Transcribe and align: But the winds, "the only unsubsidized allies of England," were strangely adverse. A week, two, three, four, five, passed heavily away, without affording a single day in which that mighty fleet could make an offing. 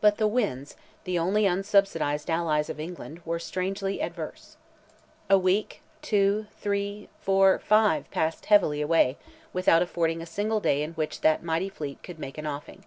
But 0.00 0.16
the 0.16 0.26
winds, 0.26 0.74
"the 1.04 1.18
only 1.18 1.42
unsubsidized 1.44 2.30
allies 2.30 2.70
of 2.70 2.80
England," 2.80 3.20
were 3.26 3.38
strangely 3.38 4.00
adverse. 4.00 4.56
A 5.28 5.36
week, 5.36 5.82
two, 6.00 6.46
three, 6.58 7.10
four, 7.20 7.58
five, 7.58 8.10
passed 8.10 8.46
heavily 8.46 8.80
away, 8.80 9.18
without 9.52 9.82
affording 9.82 10.22
a 10.22 10.34
single 10.34 10.60
day 10.60 10.82
in 10.82 10.94
which 10.94 11.20
that 11.20 11.42
mighty 11.44 11.68
fleet 11.68 12.02
could 12.02 12.18
make 12.18 12.38
an 12.38 12.46
offing. 12.46 12.84